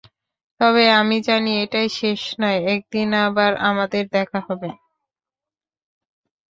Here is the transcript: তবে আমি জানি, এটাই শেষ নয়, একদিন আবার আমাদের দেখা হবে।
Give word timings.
তবে 0.61 0.83
আমি 0.99 1.17
জানি, 1.27 1.51
এটাই 1.63 1.87
শেষ 1.99 2.21
নয়, 2.41 2.59
একদিন 2.73 3.09
আবার 3.25 3.51
আমাদের 3.69 4.03
দেখা 4.15 4.39
হবে। 4.47 4.69